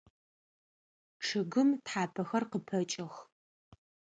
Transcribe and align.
Чъыгым 1.23 1.69
тхьапэхэр 1.83 2.43
къыпэкӏэх. 2.51 3.15